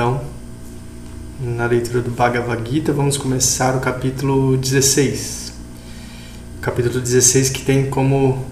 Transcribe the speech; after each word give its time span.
Então, 0.00 0.18
na 1.38 1.66
leitura 1.66 2.00
do 2.00 2.10
Bhagavad 2.10 2.66
Gita, 2.66 2.90
vamos 2.90 3.18
começar 3.18 3.76
o 3.76 3.80
capítulo 3.80 4.56
16. 4.56 5.52
O 6.56 6.60
capítulo 6.62 6.98
16 7.02 7.50
que 7.50 7.60
tem 7.60 7.90
como 7.90 8.46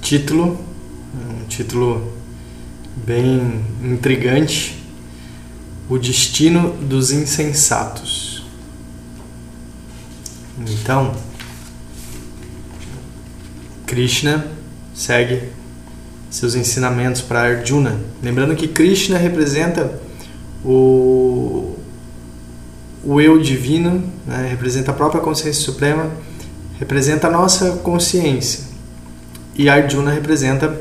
título, 0.00 0.64
um 1.12 1.44
título 1.48 2.12
bem 3.04 3.64
intrigante, 3.82 4.80
O 5.88 5.98
Destino 5.98 6.70
dos 6.76 7.10
Insensatos. 7.10 8.44
Então, 10.56 11.16
Krishna 13.86 14.46
segue 14.94 15.48
seus 16.30 16.54
ensinamentos 16.54 17.22
para 17.22 17.40
Arjuna. 17.40 17.98
Lembrando 18.22 18.54
que 18.54 18.68
Krishna 18.68 19.18
representa 19.18 20.08
o, 20.64 21.76
o 23.04 23.20
eu 23.20 23.38
divino, 23.38 24.02
né? 24.26 24.48
representa 24.50 24.90
a 24.90 24.94
própria 24.94 25.20
consciência 25.20 25.62
suprema, 25.62 26.10
representa 26.78 27.28
a 27.28 27.30
nossa 27.30 27.72
consciência. 27.78 28.64
E 29.54 29.68
Arjuna 29.68 30.10
representa 30.10 30.80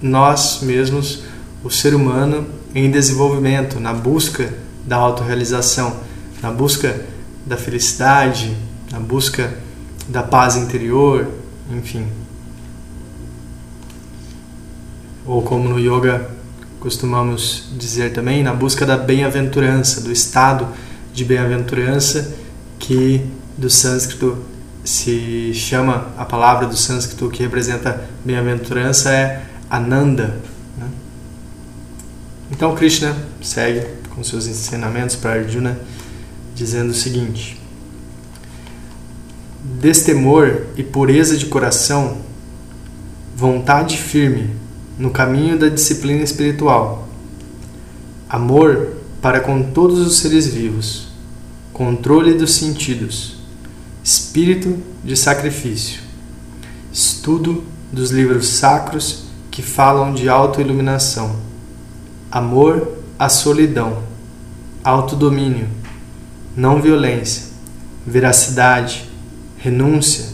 nós 0.00 0.60
mesmos, 0.62 1.22
o 1.64 1.70
ser 1.70 1.94
humano 1.94 2.46
em 2.74 2.90
desenvolvimento, 2.90 3.80
na 3.80 3.92
busca 3.92 4.52
da 4.84 4.96
autorrealização, 4.96 5.96
na 6.42 6.50
busca 6.50 7.04
da 7.44 7.56
felicidade, 7.56 8.56
na 8.92 9.00
busca 9.00 9.52
da 10.08 10.22
paz 10.22 10.56
interior, 10.56 11.26
enfim 11.70 12.06
ou 15.26 15.42
como 15.42 15.68
no 15.68 15.78
yoga 15.78 16.30
costumamos 16.86 17.64
dizer 17.76 18.12
também, 18.12 18.44
na 18.44 18.54
busca 18.54 18.86
da 18.86 18.96
bem-aventurança, 18.96 20.00
do 20.00 20.12
estado 20.12 20.68
de 21.12 21.24
bem-aventurança 21.24 22.32
que 22.78 23.26
do 23.58 23.68
sânscrito 23.68 24.38
se 24.84 25.52
chama 25.52 26.12
a 26.16 26.24
palavra 26.24 26.64
do 26.64 26.76
sânscrito 26.76 27.28
que 27.28 27.42
representa 27.42 28.08
bem-aventurança 28.24 29.10
é 29.10 29.42
Ananda. 29.68 30.36
Né? 30.78 30.86
Então 32.52 32.72
Krishna 32.76 33.16
segue 33.42 33.84
com 34.14 34.22
seus 34.22 34.46
ensinamentos 34.46 35.16
para 35.16 35.40
Arjuna 35.40 35.76
dizendo 36.54 36.90
o 36.90 36.94
seguinte: 36.94 37.60
Destemor 39.80 40.66
e 40.76 40.84
pureza 40.84 41.36
de 41.36 41.46
coração, 41.46 42.18
vontade 43.34 43.96
firme 43.96 44.65
no 44.98 45.10
caminho 45.10 45.58
da 45.58 45.68
disciplina 45.68 46.22
espiritual. 46.22 47.08
Amor 48.28 48.94
para 49.20 49.40
com 49.40 49.62
todos 49.62 49.98
os 49.98 50.18
seres 50.18 50.46
vivos. 50.46 51.08
Controle 51.72 52.34
dos 52.34 52.54
sentidos. 52.54 53.36
Espírito 54.02 54.78
de 55.04 55.16
sacrifício. 55.16 56.00
Estudo 56.92 57.64
dos 57.92 58.10
livros 58.10 58.48
sacros 58.48 59.24
que 59.50 59.62
falam 59.62 60.14
de 60.14 60.28
autoiluminação. 60.28 61.36
Amor 62.30 62.96
à 63.18 63.28
solidão. 63.28 64.02
Autodomínio. 64.82 65.68
Não 66.56 66.80
violência. 66.80 67.44
Veracidade. 68.06 69.10
Renúncia. 69.58 70.26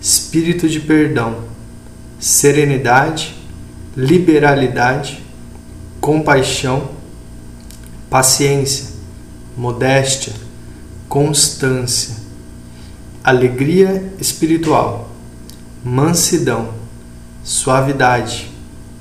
Espírito 0.00 0.68
de 0.68 0.80
perdão. 0.80 1.44
Serenidade 2.18 3.37
liberalidade, 3.98 5.20
compaixão, 6.00 6.90
paciência, 8.08 8.90
modéstia, 9.56 10.32
constância, 11.08 12.14
alegria 13.24 14.12
espiritual, 14.20 15.10
mansidão, 15.82 16.74
suavidade, 17.42 18.48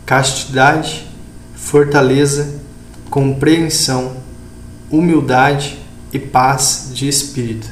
castidade, 0.03 1.07
fortaleza, 1.53 2.55
compreensão, 3.07 4.17
humildade 4.89 5.77
e 6.11 6.17
paz 6.17 6.89
de 6.91 7.07
espírito. 7.07 7.67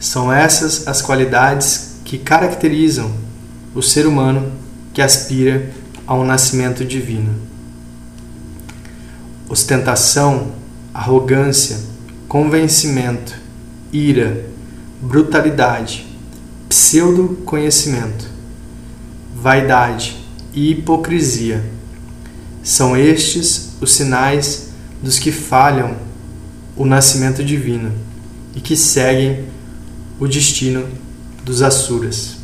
São 0.00 0.32
essas 0.32 0.88
as 0.88 1.00
qualidades 1.00 2.00
que 2.04 2.18
caracterizam 2.18 3.12
o 3.76 3.80
ser 3.80 4.08
humano 4.08 4.50
que 4.92 5.00
aspira 5.00 5.83
ao 6.06 6.24
nascimento 6.24 6.84
divino. 6.84 7.34
Ostentação, 9.48 10.52
arrogância, 10.92 11.78
convencimento, 12.28 13.34
ira, 13.92 14.46
brutalidade, 15.00 16.06
pseudo-conhecimento, 16.68 18.28
vaidade 19.34 20.16
e 20.52 20.70
hipocrisia 20.70 21.64
são 22.62 22.96
estes 22.96 23.76
os 23.80 23.92
sinais 23.92 24.70
dos 25.02 25.18
que 25.18 25.30
falham 25.30 25.96
o 26.76 26.86
nascimento 26.86 27.44
divino 27.44 27.92
e 28.54 28.60
que 28.60 28.74
seguem 28.74 29.44
o 30.18 30.26
destino 30.26 30.88
dos 31.44 31.60
Asuras. 31.60 32.43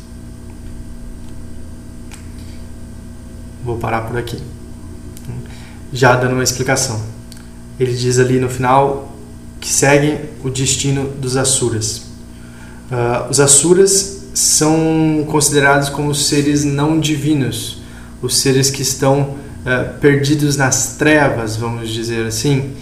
Vou 3.63 3.77
parar 3.77 4.01
por 4.01 4.17
aqui. 4.17 4.37
Já 5.93 6.15
dando 6.15 6.33
uma 6.33 6.43
explicação. 6.43 7.01
Ele 7.79 7.93
diz 7.93 8.19
ali 8.19 8.39
no 8.39 8.49
final 8.49 9.15
que 9.59 9.69
seguem 9.69 10.19
o 10.43 10.49
destino 10.49 11.09
dos 11.09 11.37
Asuras. 11.37 11.97
Uh, 12.89 13.29
os 13.29 13.39
Asuras 13.39 14.27
são 14.33 15.25
considerados 15.29 15.89
como 15.89 16.13
seres 16.15 16.63
não 16.63 16.99
divinos, 16.99 17.81
os 18.21 18.37
seres 18.37 18.69
que 18.69 18.81
estão 18.81 19.21
uh, 19.21 19.99
perdidos 19.99 20.57
nas 20.57 20.95
trevas, 20.95 21.55
vamos 21.55 21.89
dizer 21.89 22.25
assim. 22.25 22.73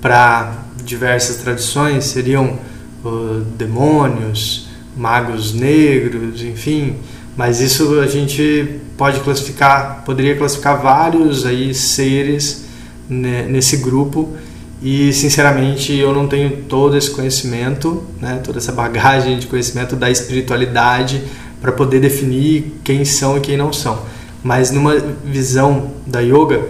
Para 0.00 0.64
diversas 0.84 1.36
tradições 1.36 2.04
seriam 2.04 2.58
uh, 3.04 3.40
demônios, 3.56 4.68
magos 4.96 5.52
negros, 5.52 6.42
enfim, 6.42 6.96
mas 7.36 7.60
isso 7.60 8.00
a 8.00 8.06
gente 8.06 8.80
pode 8.96 9.20
classificar, 9.20 10.02
poderia 10.04 10.36
classificar 10.36 10.80
vários 10.80 11.44
aí 11.44 11.74
seres 11.74 12.64
nesse 13.08 13.78
grupo 13.78 14.36
e 14.82 15.12
sinceramente 15.12 15.94
eu 15.94 16.12
não 16.12 16.26
tenho 16.26 16.64
todo 16.68 16.96
esse 16.96 17.10
conhecimento, 17.10 18.04
né, 18.20 18.40
toda 18.44 18.58
essa 18.58 18.72
bagagem 18.72 19.38
de 19.38 19.46
conhecimento 19.46 19.96
da 19.96 20.10
espiritualidade 20.10 21.22
para 21.60 21.72
poder 21.72 22.00
definir 22.00 22.74
quem 22.84 23.04
são 23.04 23.38
e 23.38 23.40
quem 23.40 23.56
não 23.56 23.72
são. 23.72 24.02
Mas 24.42 24.70
numa 24.70 24.96
visão 25.24 25.92
da 26.06 26.20
yoga 26.20 26.68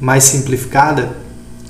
mais 0.00 0.24
simplificada, 0.24 1.16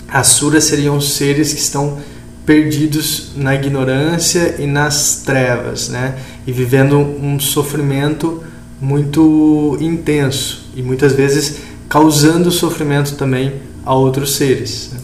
asuras 0.06 0.64
seriam 0.64 1.00
seres 1.00 1.54
que 1.54 1.60
estão 1.60 1.98
perdidos 2.44 3.32
na 3.34 3.54
ignorância 3.54 4.56
e 4.58 4.66
nas 4.66 5.22
trevas, 5.24 5.88
né? 5.88 6.16
E 6.46 6.52
vivendo 6.52 6.98
um 6.98 7.40
sofrimento 7.40 8.44
muito 8.80 9.76
intenso 9.80 10.70
e 10.74 10.82
muitas 10.82 11.12
vezes 11.12 11.60
causando 11.88 12.50
sofrimento 12.50 13.14
também 13.16 13.54
a 13.84 13.94
outros 13.94 14.36
seres. 14.36 14.90
Né? 14.92 15.00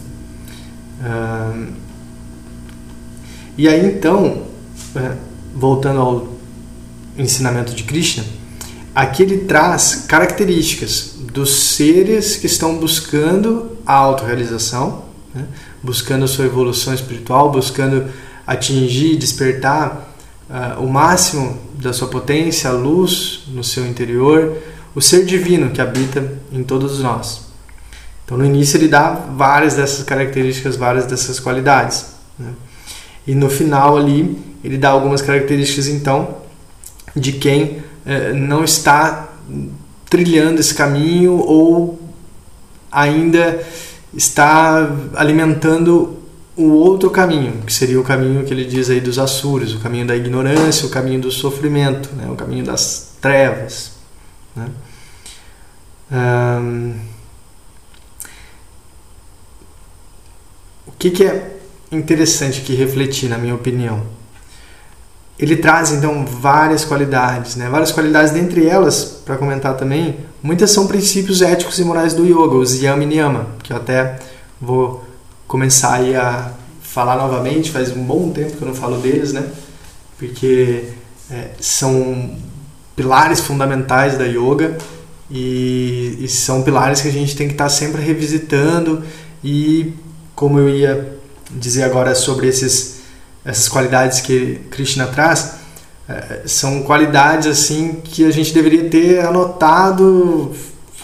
e 3.57 3.67
aí 3.67 3.85
então, 3.85 4.43
é, 4.95 5.11
voltando 5.53 5.99
ao 5.99 6.33
ensinamento 7.17 7.73
de 7.73 7.83
Krishna, 7.83 8.23
aqui 8.95 9.23
ele 9.23 9.39
traz 9.39 10.05
características 10.07 11.15
dos 11.33 11.75
seres 11.75 12.35
que 12.35 12.45
estão 12.45 12.77
buscando 12.77 13.77
a 13.85 13.93
autorrealização, 13.93 15.05
né? 15.33 15.45
buscando 15.81 16.25
a 16.25 16.27
sua 16.27 16.45
evolução 16.45 16.93
espiritual, 16.93 17.51
buscando 17.51 18.07
atingir, 18.45 19.17
despertar 19.17 20.13
uh, 20.49 20.81
o 20.81 20.89
máximo 20.89 21.57
da 21.83 21.93
sua 21.93 22.07
potência, 22.07 22.69
a 22.69 22.73
luz 22.73 23.43
no 23.49 23.63
seu 23.63 23.85
interior, 23.85 24.57
o 24.95 25.01
ser 25.01 25.25
divino 25.25 25.71
que 25.71 25.81
habita 25.81 26.39
em 26.51 26.63
todos 26.63 26.99
nós. 26.99 27.43
Então, 28.25 28.37
no 28.37 28.45
início, 28.45 28.77
ele 28.77 28.87
dá 28.87 29.11
várias 29.11 29.75
dessas 29.75 30.03
características, 30.03 30.75
várias 30.75 31.05
dessas 31.05 31.39
qualidades. 31.39 32.05
Né? 32.39 32.53
E 33.27 33.35
no 33.35 33.49
final, 33.49 33.97
ali, 33.97 34.37
ele 34.63 34.77
dá 34.77 34.89
algumas 34.89 35.21
características, 35.21 35.87
então, 35.87 36.37
de 37.15 37.33
quem 37.33 37.83
eh, 38.05 38.33
não 38.33 38.63
está 38.63 39.29
trilhando 40.09 40.59
esse 40.59 40.73
caminho 40.73 41.33
ou 41.37 41.99
ainda 42.91 43.61
está 44.15 44.89
alimentando 45.15 46.22
o 46.55 46.71
outro 46.71 47.09
caminho, 47.09 47.61
que 47.65 47.73
seria 47.73 47.99
o 47.99 48.03
caminho 48.03 48.45
que 48.45 48.53
ele 48.53 48.65
diz 48.65 48.89
aí 48.89 49.01
dos 49.01 49.17
Asuras, 49.17 49.73
o 49.73 49.79
caminho 49.79 50.05
da 50.05 50.15
ignorância, 50.15 50.85
o 50.85 50.89
caminho 50.89 51.19
do 51.19 51.31
sofrimento, 51.31 52.09
né? 52.15 52.27
o 52.29 52.35
caminho 52.35 52.63
das 52.63 53.15
trevas. 53.19 53.93
Né? 54.55 54.67
Um... 56.11 57.13
que, 61.03 61.11
que 61.11 61.25
é 61.25 61.57
interessante 61.91 62.61
que 62.61 62.73
refletir, 62.75 63.29
na 63.29 63.37
minha 63.37 63.53
opinião? 63.53 64.01
Ele 65.37 65.57
traz 65.57 65.91
então 65.91 66.25
várias 66.25 66.85
qualidades, 66.85 67.57
né? 67.57 67.67
várias 67.67 67.91
qualidades, 67.91 68.31
dentre 68.31 68.65
elas, 68.65 69.03
para 69.25 69.35
comentar 69.35 69.75
também, 69.75 70.19
muitas 70.41 70.71
são 70.71 70.87
princípios 70.87 71.41
éticos 71.41 71.77
e 71.79 71.83
morais 71.83 72.13
do 72.13 72.25
yoga, 72.25 72.55
os 72.55 72.81
yama 72.81 73.03
e 73.03 73.05
niyama, 73.07 73.47
que 73.61 73.73
eu 73.73 73.77
até 73.77 74.17
vou 74.61 75.03
começar 75.53 75.97
aí 75.97 76.15
a 76.15 76.51
falar 76.81 77.15
novamente, 77.15 77.69
faz 77.69 77.95
um 77.95 78.03
bom 78.03 78.31
tempo 78.31 78.57
que 78.57 78.61
eu 78.63 78.67
não 78.67 78.73
falo 78.73 78.97
deles, 78.97 79.33
né? 79.33 79.45
Porque 80.17 80.85
é, 81.29 81.49
são 81.59 82.35
pilares 82.95 83.39
fundamentais 83.39 84.17
da 84.17 84.25
yoga 84.25 84.75
e, 85.29 86.17
e, 86.19 86.27
são 86.27 86.63
pilares 86.63 87.01
que 87.01 87.07
a 87.07 87.11
gente 87.11 87.35
tem 87.35 87.45
que 87.45 87.53
estar 87.53 87.65
tá 87.65 87.69
sempre 87.69 88.01
revisitando 88.01 89.03
e 89.43 89.93
como 90.33 90.57
eu 90.57 90.67
ia 90.69 91.19
dizer 91.51 91.83
agora 91.83 92.15
sobre 92.15 92.47
esses 92.47 93.01
essas 93.45 93.69
qualidades 93.69 94.21
que 94.21 94.55
Krishna 94.71 95.05
traz 95.05 95.57
é, 96.09 96.41
são 96.47 96.81
qualidades 96.81 97.45
assim 97.45 98.01
que 98.03 98.25
a 98.25 98.31
gente 98.31 98.51
deveria 98.51 98.89
ter 98.89 99.23
anotado 99.23 100.51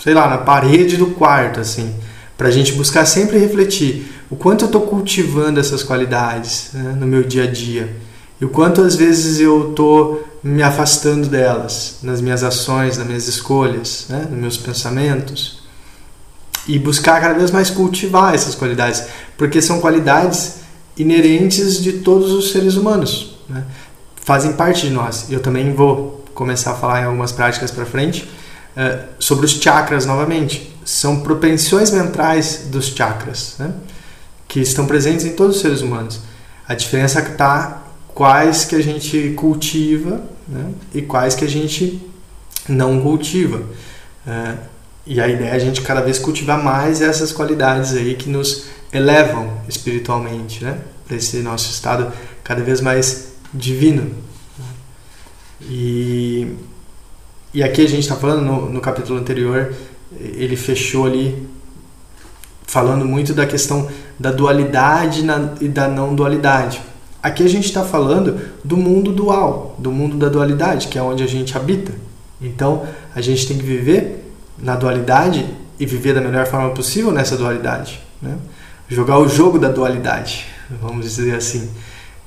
sei 0.03 0.15
lá 0.15 0.27
na 0.27 0.39
parede 0.39 0.97
do 0.97 1.07
quarto 1.07 1.59
assim 1.59 1.93
para 2.35 2.47
a 2.47 2.51
gente 2.51 2.73
buscar 2.73 3.05
sempre 3.05 3.37
refletir 3.37 4.18
o 4.29 4.35
quanto 4.35 4.65
eu 4.65 4.67
estou 4.67 4.81
cultivando 4.81 5.59
essas 5.59 5.83
qualidades 5.83 6.69
né, 6.73 6.95
no 6.99 7.07
meu 7.07 7.23
dia 7.23 7.43
a 7.43 7.47
dia 7.47 7.95
e 8.39 8.45
o 8.45 8.49
quanto 8.49 8.81
às 8.81 8.95
vezes 8.95 9.39
eu 9.39 9.71
estou 9.71 10.25
me 10.43 10.63
afastando 10.63 11.27
delas 11.27 11.97
nas 12.01 12.21
minhas 12.21 12.43
ações, 12.43 12.97
nas 12.97 13.05
minhas 13.05 13.27
escolhas, 13.27 14.05
né, 14.07 14.27
nos 14.29 14.39
meus 14.39 14.57
pensamentos 14.57 15.59
e 16.67 16.77
buscar 16.77 17.19
cada 17.19 17.33
vez 17.33 17.51
mais 17.51 17.69
cultivar 17.69 18.33
essas 18.33 18.55
qualidades, 18.55 19.03
porque 19.37 19.61
são 19.61 19.79
qualidades 19.79 20.59
inerentes 20.95 21.81
de 21.81 21.93
todos 21.93 22.31
os 22.31 22.51
seres 22.51 22.75
humanos, 22.75 23.37
né? 23.49 23.63
fazem 24.23 24.53
parte 24.53 24.87
de 24.87 24.93
nós. 24.93 25.25
Eu 25.31 25.39
também 25.39 25.73
vou 25.73 26.23
começar 26.35 26.71
a 26.71 26.75
falar 26.75 27.01
em 27.01 27.05
algumas 27.05 27.31
práticas 27.31 27.71
para 27.71 27.85
frente 27.85 28.29
uh, 28.77 29.07
sobre 29.17 29.45
os 29.45 29.53
chakras 29.53 30.05
novamente. 30.05 30.75
São 30.85 31.21
propensões 31.21 31.89
mentais 31.89 32.67
dos 32.67 32.87
chakras, 32.87 33.55
né? 33.57 33.73
Que 34.49 34.59
estão 34.59 34.87
presentes 34.87 35.25
em 35.25 35.33
todos 35.33 35.57
os 35.57 35.61
seres 35.61 35.81
humanos. 35.81 36.19
A 36.67 36.73
diferença 36.73 37.21
está 37.21 37.83
quais 38.07 38.65
que 38.65 38.75
a 38.75 38.81
gente 38.81 39.33
cultiva 39.37 40.21
né? 40.47 40.73
e 40.93 41.01
quais 41.03 41.35
que 41.35 41.45
a 41.45 41.47
gente 41.47 42.01
não 42.67 42.99
cultiva. 42.99 43.59
Uh, 44.27 44.57
e 45.05 45.21
a 45.21 45.27
ideia 45.27 45.49
é 45.51 45.55
a 45.55 45.59
gente 45.59 45.81
cada 45.81 46.01
vez 46.01 46.19
cultivar 46.19 46.61
mais 46.61 46.99
essas 47.01 47.31
qualidades 47.31 47.93
aí 47.93 48.15
que 48.15 48.29
nos 48.29 48.65
elevam 48.91 49.61
espiritualmente, 49.67 50.63
né? 50.63 50.79
Para 51.07 51.15
esse 51.15 51.37
nosso 51.37 51.71
estado 51.71 52.11
cada 52.43 52.61
vez 52.63 52.81
mais 52.81 53.29
divino. 53.53 54.11
E, 55.61 56.55
e 57.53 57.63
aqui 57.63 57.83
a 57.83 57.87
gente 57.87 58.01
está 58.01 58.15
falando, 58.15 58.43
no, 58.43 58.69
no 58.69 58.81
capítulo 58.81 59.19
anterior, 59.19 59.73
ele 60.19 60.55
fechou 60.55 61.05
ali 61.05 61.47
falando 62.67 63.03
muito 63.03 63.33
da 63.33 63.47
questão 63.47 63.89
da 64.19 64.31
dualidade 64.31 65.25
e 65.61 65.67
da 65.67 65.87
não 65.87 66.13
dualidade. 66.13 66.81
Aqui 67.21 67.43
a 67.43 67.49
gente 67.49 67.65
está 67.65 67.83
falando 67.83 68.39
do 68.63 68.77
mundo 68.77 69.11
dual, 69.11 69.75
do 69.77 69.91
mundo 69.91 70.17
da 70.17 70.29
dualidade, 70.29 70.87
que 70.87 70.97
é 70.97 71.01
onde 71.01 71.23
a 71.23 71.27
gente 71.27 71.55
habita. 71.57 71.91
Então 72.41 72.85
a 73.15 73.21
gente 73.21 73.47
tem 73.47 73.57
que 73.57 73.63
viver 73.63 74.33
na 74.57 74.75
dualidade 74.75 75.45
e 75.79 75.85
viver 75.85 76.13
da 76.13 76.21
melhor 76.21 76.45
forma 76.45 76.69
possível 76.71 77.11
nessa 77.11 77.37
dualidade. 77.37 78.01
Né? 78.21 78.37
Jogar 78.87 79.17
o 79.19 79.27
jogo 79.27 79.57
da 79.57 79.69
dualidade, 79.69 80.45
vamos 80.81 81.05
dizer 81.05 81.35
assim. 81.35 81.69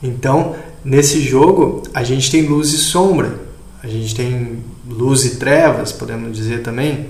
Então, 0.03 0.57
nesse 0.85 1.21
jogo, 1.21 1.83
a 1.93 2.03
gente 2.03 2.31
tem 2.31 2.43
luz 2.43 2.73
e 2.73 2.79
sombra, 2.79 3.41
a 3.83 3.87
gente 3.87 4.15
tem 4.15 4.63
luz 4.89 5.25
e 5.25 5.37
trevas, 5.37 5.93
podemos 5.93 6.37
dizer 6.37 6.63
também. 6.63 7.09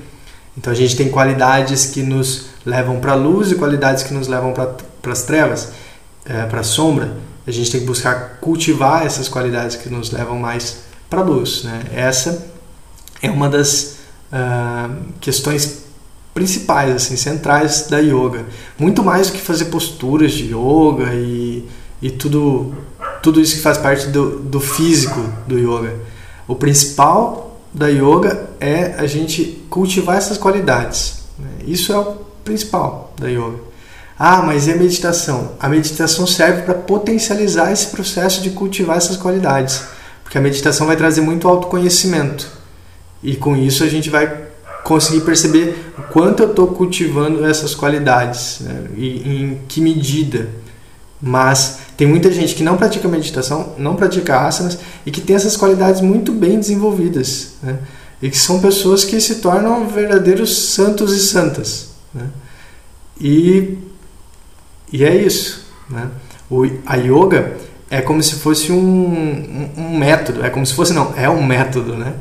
Então, 0.57 0.73
a 0.73 0.77
gente 0.77 0.97
tem 0.97 1.09
qualidades 1.09 1.87
que 1.87 2.03
nos 2.03 2.52
levam 2.65 3.01
para 3.01 3.13
a 3.13 3.17
luz 3.17 3.51
e 3.51 3.55
qualidades 3.55 4.03
que 4.03 4.15
nos 4.15 4.29
levam 4.29 4.53
para 4.53 5.13
as 5.13 5.23
trevas, 5.23 5.73
é, 6.25 6.45
para 6.47 6.61
a 6.61 6.65
sombra 6.65 7.17
a 7.47 7.51
gente 7.51 7.71
tem 7.71 7.81
que 7.81 7.87
buscar 7.87 8.39
cultivar 8.41 9.05
essas 9.05 9.29
qualidades 9.29 9.77
que 9.77 9.89
nos 9.89 10.11
levam 10.11 10.39
mais 10.39 10.83
para 11.11 11.21
a 11.21 11.25
luz. 11.25 11.65
Né? 11.65 11.83
Essa 11.95 12.47
é 13.21 13.31
uma 13.31 13.49
das 13.49 13.97
uh, 14.33 14.95
questões 15.21 15.83
principais, 16.33 16.95
assim, 16.95 17.17
centrais 17.17 17.89
da 17.89 17.99
yoga. 17.99 18.47
Muito 18.79 19.03
mais 19.03 19.29
do 19.29 19.35
que 19.35 19.41
fazer 19.41 19.67
posturas 19.67 20.33
de 20.33 20.55
yoga 20.55 21.13
e, 21.15 21.69
e 22.01 22.11
tudo, 22.11 22.75
tudo 23.23 23.41
isso 23.41 23.57
que 23.57 23.63
faz 23.63 23.77
parte 23.77 24.07
do, 24.07 24.39
do 24.39 24.61
físico 24.61 25.21
do 25.47 25.59
yoga. 25.59 25.95
O 26.47 26.55
principal 26.55 27.61
da 27.75 27.89
yoga 27.89 28.51
é 28.61 28.95
a 28.99 29.07
gente 29.07 29.65
cultivar 29.69 30.17
essas 30.17 30.39
qualidades. 30.39 31.25
Né? 31.39 31.51
Isso 31.67 31.93
é 31.93 31.99
o 31.99 32.22
principal 32.45 33.15
da 33.19 33.29
yoga. 33.29 33.59
Ah, 34.19 34.43
mas 34.43 34.67
e 34.67 34.73
a 34.73 34.77
meditação? 34.77 35.53
A 35.59 35.69
meditação 35.69 36.27
serve 36.27 36.63
para 36.63 36.75
potencializar 36.75 37.73
esse 37.73 37.89
processo 37.89 38.41
de 38.41 38.51
cultivar 38.51 38.97
essas 38.97 39.17
qualidades, 39.17 39.83
porque 40.23 40.39
a 40.39 40.41
meditação 40.41 40.87
vai 40.87 40.97
trazer 40.97 41.21
muito 41.21 41.49
autoconhecimento 41.49 42.49
e 43.23 43.37
com 43.37 43.57
isso 43.57 43.85
a 43.85 43.89
gente 43.89 44.11
vai 44.11 44.49
conseguir 44.83 45.21
perceber 45.21 45.93
o 45.97 46.03
quanto 46.03 46.43
eu 46.43 46.51
estou 46.51 46.69
cultivando 46.69 47.45
essas 47.47 47.75
qualidades 47.75 48.61
né? 48.61 48.85
e 48.97 49.43
em 49.43 49.61
que 49.69 49.81
medida. 49.81 50.49
Mas 51.21 51.79
tem 51.97 52.07
muita 52.07 52.33
gente 52.33 52.55
que 52.55 52.65
não 52.65 52.77
pratica 52.77 53.07
meditação, 53.07 53.75
não 53.79 53.95
pratica 53.95 54.41
asanas 54.41 54.79
e 55.07 55.11
que 55.11 55.21
tem 55.21 55.37
essas 55.37 55.57
qualidades 55.57 56.01
muito 56.01 56.33
bem 56.33 56.59
desenvolvidas. 56.59 57.53
Né? 57.63 57.79
E 58.21 58.29
que 58.29 58.39
são 58.39 58.61
pessoas 58.61 59.05
que 59.05 59.21
se 59.21 59.37
tornam 59.37 59.87
verdadeiros 59.87 60.75
santos 60.75 61.13
e 61.13 61.21
santas. 61.21 61.92
Né? 62.15 62.29
E 63.21 63.79
e 64.93 65.05
é 65.05 65.17
isso. 65.17 65.65
Né? 65.89 66.09
O, 66.51 66.65
a 66.85 66.97
yoga 66.97 67.57
é 67.91 68.03
como 68.03 68.23
se 68.23 68.37
fosse 68.37 68.71
um, 68.71 68.77
um, 68.77 69.71
um, 69.77 69.99
método, 69.99 70.45
é 70.45 70.51
como 70.51 70.67
se 70.67 70.75
fosse, 70.75 70.93
não, 70.93 71.15
é 71.17 71.29
um 71.29 71.43
método 71.43 71.97
né? 71.97 72.15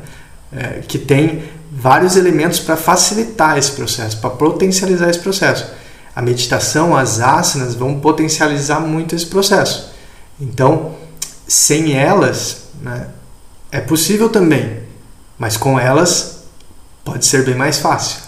É, 0.54 0.82
que 0.86 0.98
tem 0.98 1.44
vários 1.70 2.16
elementos 2.16 2.60
para 2.60 2.76
facilitar 2.76 3.56
esse 3.56 3.72
processo, 3.72 4.18
para 4.18 4.30
potencializar 4.30 5.08
esse 5.08 5.18
processo. 5.18 5.66
A 6.14 6.20
meditação, 6.20 6.94
as 6.94 7.20
asanas 7.20 7.74
vão 7.74 8.00
potencializar 8.00 8.80
muito 8.80 9.14
esse 9.14 9.24
processo. 9.24 9.92
Então, 10.38 10.94
sem 11.48 11.94
elas, 11.94 12.64
né, 12.82 13.08
é 13.70 13.80
possível 13.80 14.28
também, 14.28 14.80
mas 15.38 15.56
com 15.56 15.80
elas 15.80 16.44
pode 17.02 17.24
ser 17.24 17.46
bem 17.46 17.54
mais 17.54 17.78
fácil. 17.78 18.20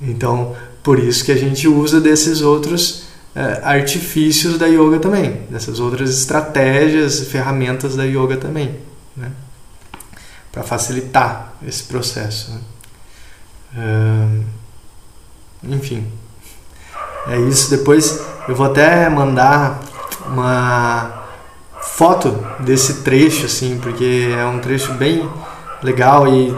Então, 0.00 0.56
por 0.82 0.98
isso 0.98 1.24
que 1.24 1.32
a 1.32 1.36
gente 1.36 1.66
usa 1.66 2.00
desses 2.00 2.40
outros 2.40 3.08
é, 3.34 3.60
artifícios 3.62 4.58
da 4.58 4.66
yoga 4.66 4.98
também, 4.98 5.42
dessas 5.50 5.80
outras 5.80 6.10
estratégias, 6.10 7.20
ferramentas 7.20 7.96
da 7.96 8.04
yoga 8.04 8.36
também, 8.36 8.76
né? 9.16 9.30
para 10.50 10.62
facilitar 10.62 11.52
esse 11.66 11.84
processo. 11.84 12.52
Né? 12.52 12.60
Uh, 13.76 14.44
enfim, 15.74 16.06
é 17.26 17.38
isso. 17.40 17.70
Depois 17.70 18.20
eu 18.48 18.54
vou 18.56 18.66
até 18.66 19.08
mandar 19.08 19.80
uma 20.26 21.24
foto 21.80 22.44
desse 22.60 23.02
trecho, 23.02 23.46
assim, 23.46 23.78
porque 23.78 24.30
é 24.36 24.44
um 24.46 24.58
trecho 24.58 24.94
bem 24.94 25.28
legal 25.82 26.26
e, 26.26 26.54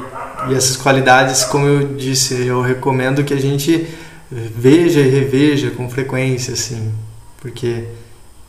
e 0.48 0.54
essas 0.54 0.76
qualidades, 0.76 1.44
como 1.44 1.66
eu 1.66 1.94
disse, 1.94 2.46
eu 2.46 2.62
recomendo 2.62 3.24
que 3.24 3.34
a 3.34 3.40
gente 3.40 3.86
veja 4.30 5.00
e 5.00 5.08
reveja 5.08 5.70
com 5.70 5.88
frequência, 5.90 6.54
assim, 6.54 6.92
porque 7.40 7.84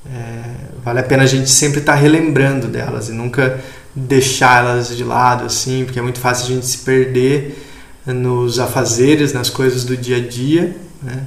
é, 0.05 0.43
vale 0.83 0.99
a 0.99 1.03
pena 1.03 1.23
a 1.23 1.27
gente 1.27 1.49
sempre 1.49 1.79
estar 1.79 1.93
tá 1.93 1.99
relembrando 1.99 2.67
delas 2.67 3.09
e 3.09 3.11
nunca 3.11 3.59
deixá-las 3.95 4.95
de 4.95 5.03
lado, 5.03 5.45
assim, 5.45 5.83
porque 5.85 5.99
é 5.99 6.01
muito 6.01 6.19
fácil 6.19 6.45
a 6.45 6.55
gente 6.55 6.65
se 6.65 6.79
perder 6.79 7.67
nos 8.05 8.59
afazeres, 8.59 9.33
nas 9.33 9.49
coisas 9.49 9.83
do 9.83 9.95
dia 9.95 10.17
a 10.17 10.19
dia, 10.19 10.75
né? 11.01 11.25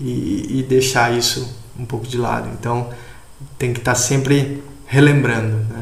E, 0.00 0.58
e 0.58 0.66
deixar 0.68 1.16
isso 1.16 1.56
um 1.78 1.84
pouco 1.84 2.06
de 2.06 2.18
lado. 2.18 2.50
Então, 2.58 2.90
tem 3.58 3.72
que 3.72 3.78
estar 3.78 3.92
tá 3.92 3.98
sempre 3.98 4.62
relembrando, 4.86 5.56
né? 5.72 5.75